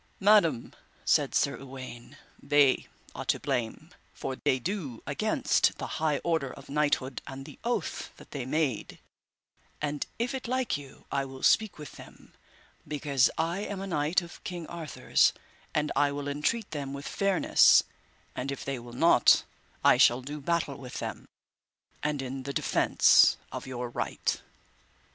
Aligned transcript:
Madam, 0.19 0.73
said 1.05 1.35
Sir 1.35 1.57
Uwaine, 1.59 2.17
they 2.41 2.87
are 3.13 3.25
to 3.25 3.39
blame, 3.39 3.91
for 4.15 4.35
they 4.35 4.57
do 4.57 5.03
against 5.05 5.77
the 5.77 5.85
high 6.01 6.17
order 6.23 6.51
of 6.51 6.69
knighthood, 6.69 7.21
and 7.27 7.45
the 7.45 7.59
oath 7.63 8.09
that 8.17 8.31
they 8.31 8.43
made; 8.43 8.97
and 9.79 10.07
if 10.17 10.33
it 10.33 10.47
like 10.47 10.75
you 10.75 11.05
I 11.11 11.23
will 11.25 11.43
speak 11.43 11.77
with 11.77 11.97
them, 11.97 12.33
because 12.87 13.29
I 13.37 13.59
am 13.59 13.79
a 13.79 13.85
knight 13.85 14.23
of 14.23 14.43
King 14.43 14.65
Arthur's, 14.65 15.33
and 15.75 15.91
I 15.95 16.11
will 16.11 16.27
entreat 16.27 16.71
them 16.71 16.93
with 16.93 17.07
fairness; 17.07 17.83
and 18.35 18.51
if 18.51 18.65
they 18.65 18.79
will 18.79 18.93
not, 18.93 19.43
I 19.83 19.97
shall 19.97 20.21
do 20.23 20.41
battle 20.41 20.77
with 20.77 20.97
them, 20.97 21.27
and 22.01 22.23
in 22.23 22.41
the 22.41 22.53
defence 22.53 23.37
of 23.51 23.67
your 23.67 23.87
right. 23.87 24.41